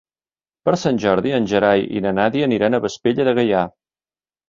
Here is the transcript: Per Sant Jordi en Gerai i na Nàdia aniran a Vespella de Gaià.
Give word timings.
Per 0.69 0.73
Sant 0.83 0.97
Jordi 1.03 1.35
en 1.41 1.47
Gerai 1.53 1.87
i 1.99 2.03
na 2.07 2.17
Nàdia 2.23 2.51
aniran 2.51 2.81
a 2.81 2.83
Vespella 2.89 3.31
de 3.33 3.41
Gaià. 3.43 3.67